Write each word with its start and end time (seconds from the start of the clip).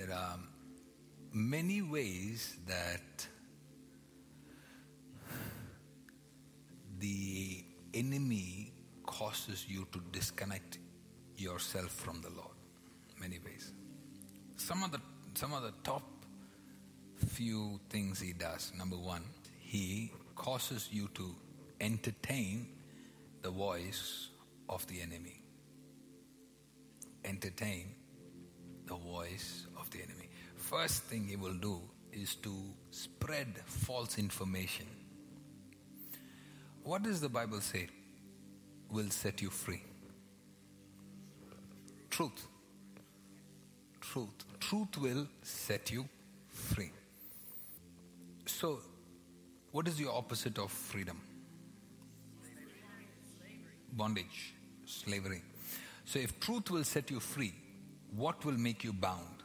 there 0.00 0.16
are 0.16 0.38
many 1.32 1.82
ways 1.82 2.56
that 2.66 3.26
the 6.98 7.62
enemy 7.92 8.72
causes 9.04 9.66
you 9.68 9.86
to 9.92 10.00
disconnect 10.10 10.78
yourself 11.36 11.90
from 11.90 12.22
the 12.22 12.30
Lord. 12.30 12.56
Many 13.20 13.40
ways. 13.44 13.72
Some 14.56 14.82
of 14.82 14.92
the 14.92 15.00
some 15.34 15.52
of 15.52 15.62
the 15.62 15.74
top 15.84 16.02
few 17.16 17.78
things 17.90 18.20
he 18.20 18.32
does. 18.32 18.72
Number 18.76 18.96
one, 18.96 19.24
he 19.58 20.12
causes 20.34 20.88
you 20.90 21.10
to 21.14 21.34
entertain 21.78 22.68
the 23.42 23.50
voice 23.50 24.28
of 24.66 24.86
the 24.86 25.02
enemy. 25.02 25.42
Entertain 27.22 27.94
the 28.90 28.96
voice 28.96 29.66
of 29.78 29.88
the 29.90 29.98
enemy. 29.98 30.28
First 30.56 31.04
thing 31.04 31.26
he 31.28 31.36
will 31.36 31.54
do 31.54 31.80
is 32.12 32.34
to 32.36 32.52
spread 32.90 33.46
false 33.66 34.18
information. 34.18 34.86
What 36.82 37.04
does 37.04 37.20
the 37.20 37.28
Bible 37.28 37.60
say 37.60 37.86
will 38.90 39.10
set 39.10 39.40
you 39.40 39.48
free? 39.48 39.82
Truth. 42.10 42.48
Truth. 44.00 44.44
Truth 44.58 44.98
will 44.98 45.28
set 45.42 45.92
you 45.92 46.08
free. 46.48 46.90
So, 48.46 48.80
what 49.70 49.86
is 49.86 49.96
the 49.98 50.10
opposite 50.10 50.58
of 50.58 50.72
freedom? 50.72 51.20
Bondage, 53.92 54.54
slavery. 54.84 55.42
So, 56.04 56.18
if 56.18 56.40
truth 56.40 56.70
will 56.70 56.84
set 56.84 57.08
you 57.10 57.20
free, 57.20 57.54
what 58.16 58.44
will 58.44 58.58
make 58.58 58.84
you 58.84 58.92
bound? 58.92 59.42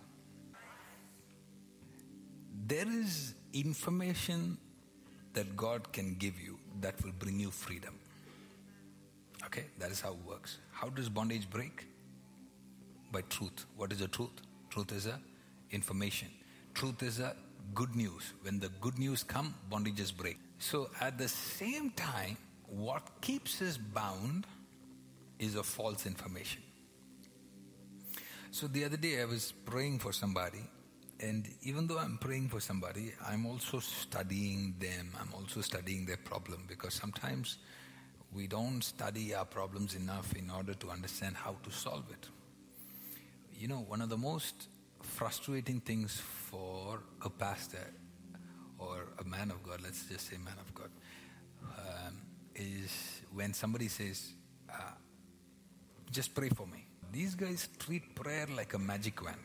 There 2.68 2.88
is 2.88 3.36
information 3.54 4.58
that 5.34 5.56
God 5.56 5.92
can 5.94 6.16
give 6.16 6.40
you 6.40 6.58
that 6.82 7.02
will 7.04 7.12
bring 7.20 7.40
you 7.40 7.52
freedom. 7.52 7.94
Okay, 9.46 9.66
that 9.78 9.92
is 9.92 10.02
how 10.02 10.12
it 10.12 10.26
works. 10.28 10.58
How 10.72 10.90
does 10.90 11.10
bondage 11.10 11.50
break? 11.50 11.86
By 13.12 13.22
truth. 13.30 13.66
What 13.78 13.92
is 13.92 14.00
the 14.00 14.08
truth? 14.08 14.32
Truth 14.70 14.92
is 14.92 15.06
a 15.06 15.20
information. 15.72 16.30
Truth 16.74 17.04
is 17.04 17.20
a 17.20 17.36
good 17.74 17.96
news. 17.96 18.34
When 18.42 18.60
the 18.60 18.70
good 18.82 18.98
news 18.98 19.24
come, 19.24 19.54
bondages 19.72 20.16
break. 20.16 20.38
So 20.58 20.90
at 21.00 21.18
the 21.18 21.28
same 21.28 21.92
time, 21.92 22.38
what 22.68 23.22
keeps 23.22 23.62
us 23.62 23.78
bound 23.78 24.48
is 25.40 25.56
a 25.56 25.64
false 25.64 26.06
information. 26.06 26.62
So 28.56 28.68
the 28.68 28.86
other 28.86 28.96
day 28.96 29.22
I 29.22 29.26
was 29.26 29.52
praying 29.66 30.00
for 30.00 30.14
somebody, 30.14 30.62
and 31.20 31.46
even 31.64 31.88
though 31.88 31.98
I'm 31.98 32.18
praying 32.18 32.48
for 32.48 32.62
somebody, 32.62 33.12
I'm 33.28 33.46
also 33.46 33.80
studying 33.80 34.76
them. 34.80 35.12
I'm 35.20 35.28
also 35.34 35.60
studying 35.60 36.06
their 36.06 36.16
problem 36.16 36.64
because 36.66 36.94
sometimes 36.94 37.58
we 38.32 38.48
don't 38.48 38.82
study 38.82 39.36
our 39.36 39.44
problems 39.44 39.94
enough 39.94 40.34
in 40.38 40.50
order 40.50 40.74
to 40.74 40.90
understand 40.90 41.36
how 41.36 41.58
to 41.64 41.70
solve 41.70 42.06
it. 42.12 42.30
You 43.60 43.68
know, 43.68 43.80
one 43.90 44.02
of 44.02 44.08
the 44.08 44.18
most 44.18 44.70
frustrating 45.02 45.82
things 45.82 46.22
for 46.50 47.02
a 47.26 47.30
pastor 47.30 47.92
or 48.80 49.10
a 49.20 49.26
man 49.26 49.52
of 49.52 49.64
God, 49.64 49.82
let's 49.84 50.06
just 50.06 50.30
say 50.30 50.38
man 50.38 50.56
of 50.66 50.74
God, 50.74 50.92
um, 51.78 52.22
is 52.56 53.22
when 53.34 53.54
somebody 53.54 53.90
says, 53.90 54.32
uh, 54.70 54.96
just 56.10 56.34
pray 56.34 56.48
for 56.48 56.66
me. 56.68 56.88
These 57.16 57.36
guys 57.36 57.70
treat 57.80 58.14
prayer 58.14 58.46
like 58.54 58.74
a 58.74 58.78
magic 58.78 59.24
wand. 59.24 59.38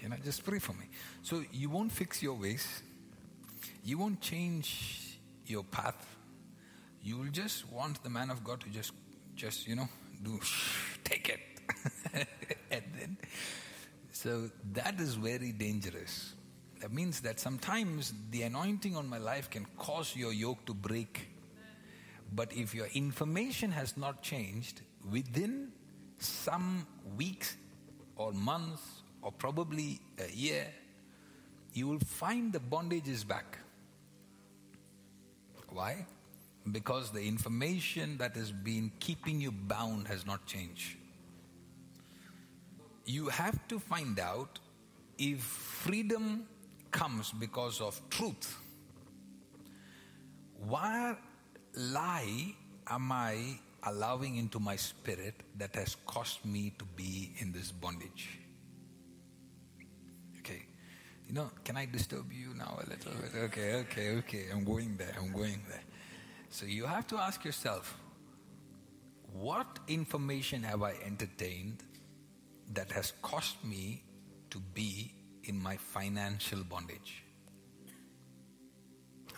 You 0.00 0.08
know, 0.08 0.14
just 0.24 0.44
pray 0.44 0.60
for 0.60 0.72
me. 0.72 0.86
So 1.22 1.42
you 1.52 1.68
won't 1.68 1.90
fix 1.90 2.22
your 2.22 2.34
ways, 2.34 2.64
you 3.82 3.98
won't 3.98 4.20
change 4.20 5.18
your 5.46 5.64
path. 5.64 6.06
You 7.02 7.18
will 7.18 7.32
just 7.32 7.68
want 7.72 8.00
the 8.04 8.08
man 8.08 8.30
of 8.30 8.44
God 8.44 8.60
to 8.60 8.68
just, 8.68 8.92
just 9.34 9.66
you 9.66 9.74
know, 9.74 9.88
do 10.22 10.38
take 11.04 11.28
it, 11.28 11.40
and 12.70 12.84
then. 12.96 13.16
So 14.12 14.48
that 14.74 15.00
is 15.00 15.16
very 15.16 15.50
dangerous. 15.50 16.34
That 16.82 16.92
means 16.92 17.18
that 17.22 17.40
sometimes 17.40 18.14
the 18.30 18.42
anointing 18.42 18.94
on 18.94 19.08
my 19.08 19.18
life 19.18 19.50
can 19.50 19.66
cause 19.76 20.14
your 20.14 20.32
yoke 20.32 20.64
to 20.66 20.74
break. 20.74 21.30
But 22.32 22.52
if 22.52 22.76
your 22.76 22.86
information 22.94 23.72
has 23.72 23.96
not 23.96 24.22
changed, 24.22 24.82
within 25.10 25.72
some 26.22 26.86
weeks 27.16 27.56
or 28.16 28.32
months 28.32 29.02
or 29.22 29.32
probably 29.32 30.00
a 30.18 30.30
year, 30.32 30.66
you 31.72 31.88
will 31.88 32.00
find 32.00 32.52
the 32.52 32.60
bondage 32.60 33.08
is 33.08 33.24
back. 33.24 33.58
Why? 35.70 36.06
Because 36.70 37.10
the 37.10 37.22
information 37.22 38.18
that 38.18 38.36
has 38.36 38.52
been 38.52 38.92
keeping 39.00 39.40
you 39.40 39.50
bound 39.50 40.06
has 40.08 40.26
not 40.26 40.46
changed. 40.46 40.96
You 43.04 43.28
have 43.28 43.66
to 43.68 43.78
find 43.78 44.20
out 44.20 44.58
if 45.18 45.40
freedom 45.40 46.46
comes 46.90 47.32
because 47.32 47.80
of 47.80 48.00
truth. 48.10 48.58
What 50.66 51.18
lie 51.74 52.54
am 52.86 53.10
I 53.10 53.58
allowing 53.84 54.36
into 54.36 54.60
my 54.60 54.76
spirit 54.76 55.34
that 55.56 55.74
has 55.74 55.96
caused 56.06 56.44
me 56.44 56.72
to 56.78 56.84
be 56.96 57.34
in 57.38 57.52
this 57.52 57.72
bondage? 57.72 58.38
Okay. 60.38 60.62
You 61.28 61.34
know, 61.34 61.50
can 61.64 61.76
I 61.76 61.86
disturb 61.86 62.32
you 62.32 62.54
now 62.56 62.78
a 62.78 62.88
little 62.88 63.12
bit? 63.12 63.30
Okay, 63.44 63.74
okay, 63.74 64.16
okay. 64.18 64.44
I'm 64.52 64.64
going 64.64 64.96
there. 64.96 65.14
I'm 65.18 65.32
going 65.32 65.62
there. 65.68 65.82
So 66.50 66.66
you 66.66 66.84
have 66.86 67.06
to 67.08 67.16
ask 67.16 67.44
yourself 67.44 67.98
what 69.32 69.78
information 69.88 70.62
have 70.62 70.82
I 70.82 70.94
entertained 71.06 71.82
that 72.74 72.92
has 72.92 73.12
caused 73.22 73.64
me 73.64 74.02
to 74.50 74.58
be 74.58 75.14
in 75.44 75.60
my 75.60 75.76
financial 75.76 76.62
bondage? 76.64 77.24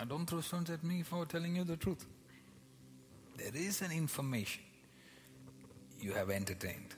And 0.01 0.09
don't 0.09 0.27
throw 0.27 0.41
stones 0.41 0.71
at 0.71 0.83
me 0.83 1.03
for 1.03 1.25
telling 1.25 1.55
you 1.55 1.65
the 1.65 1.77
truth. 1.77 2.05
There 3.55 3.63
is 3.63 3.83
an 3.83 3.93
information 3.93 4.65
you 6.01 6.13
have 6.13 6.29
entertained 6.29 6.97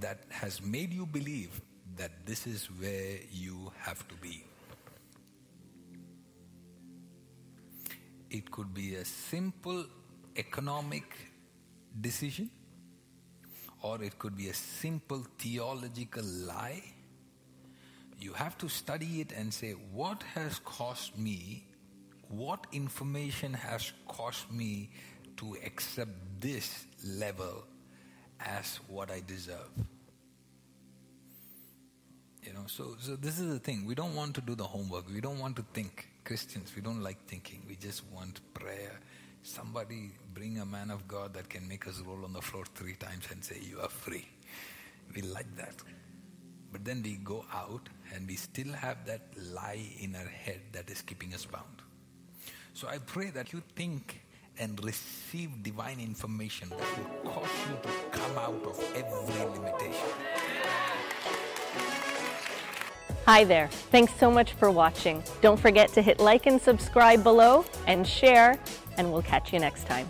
that 0.00 0.24
has 0.30 0.60
made 0.60 0.92
you 0.92 1.06
believe 1.06 1.60
that 1.96 2.26
this 2.26 2.44
is 2.44 2.64
where 2.80 3.18
you 3.30 3.70
have 3.78 4.06
to 4.08 4.16
be. 4.16 4.42
It 8.30 8.50
could 8.50 8.74
be 8.74 8.96
a 8.96 9.04
simple 9.04 9.84
economic 10.34 11.04
decision, 12.00 12.50
or 13.82 14.02
it 14.02 14.18
could 14.18 14.36
be 14.36 14.48
a 14.48 14.54
simple 14.54 15.24
theological 15.38 16.24
lie. 16.24 16.82
You 18.18 18.32
have 18.32 18.58
to 18.58 18.68
study 18.68 19.20
it 19.20 19.30
and 19.30 19.54
say, 19.54 19.76
what 19.92 20.24
has 20.34 20.58
cost 20.64 21.16
me, 21.16 21.68
what 22.28 22.66
information 22.72 23.54
has 23.54 23.92
caused 24.08 24.50
me 24.50 24.90
to 25.36 25.56
accept 25.64 26.10
this 26.40 26.86
level 27.04 27.64
as 28.40 28.80
what 28.88 29.10
I 29.10 29.22
deserve? 29.26 29.70
You 32.42 32.52
know, 32.52 32.64
so, 32.66 32.96
so 33.00 33.16
this 33.16 33.38
is 33.38 33.52
the 33.52 33.58
thing. 33.58 33.84
We 33.86 33.94
don't 33.94 34.14
want 34.14 34.34
to 34.36 34.40
do 34.40 34.54
the 34.54 34.64
homework. 34.64 35.08
We 35.12 35.20
don't 35.20 35.38
want 35.38 35.56
to 35.56 35.64
think. 35.74 36.08
Christians, 36.24 36.72
we 36.74 36.82
don't 36.82 37.02
like 37.02 37.24
thinking. 37.26 37.62
We 37.68 37.76
just 37.76 38.02
want 38.12 38.40
prayer. 38.54 39.00
Somebody 39.42 40.10
bring 40.34 40.58
a 40.58 40.66
man 40.66 40.90
of 40.90 41.06
God 41.06 41.34
that 41.34 41.48
can 41.48 41.66
make 41.68 41.86
us 41.86 42.00
roll 42.00 42.24
on 42.24 42.32
the 42.32 42.42
floor 42.42 42.64
three 42.74 42.94
times 42.94 43.26
and 43.30 43.44
say, 43.44 43.60
You 43.62 43.80
are 43.80 43.88
free. 43.88 44.26
We 45.14 45.22
like 45.22 45.56
that. 45.56 45.74
But 46.72 46.84
then 46.84 47.02
we 47.02 47.14
go 47.16 47.44
out 47.52 47.88
and 48.14 48.26
we 48.26 48.36
still 48.36 48.72
have 48.72 49.06
that 49.06 49.22
lie 49.54 49.84
in 50.00 50.14
our 50.14 50.26
head 50.26 50.60
that 50.72 50.90
is 50.90 51.02
keeping 51.02 51.32
us 51.32 51.46
bound. 51.46 51.82
So 52.76 52.86
I 52.88 52.98
pray 52.98 53.30
that 53.30 53.54
you 53.54 53.62
think 53.74 54.20
and 54.58 54.78
receive 54.84 55.62
divine 55.62 55.98
information 55.98 56.68
that 56.68 56.98
will 56.98 57.32
cause 57.32 57.48
you 57.66 57.74
to 57.82 57.88
come 58.10 58.36
out 58.36 58.62
of 58.66 58.78
every 58.94 59.44
limitation. 59.46 60.08
Hi 63.24 63.44
there. 63.44 63.68
Thanks 63.90 64.12
so 64.16 64.30
much 64.30 64.52
for 64.52 64.70
watching. 64.70 65.22
Don't 65.40 65.58
forget 65.58 65.90
to 65.94 66.02
hit 66.02 66.20
like 66.20 66.44
and 66.44 66.60
subscribe 66.60 67.22
below 67.22 67.64
and 67.86 68.06
share, 68.06 68.58
and 68.98 69.10
we'll 69.10 69.22
catch 69.22 69.54
you 69.54 69.58
next 69.58 69.86
time. 69.86 70.06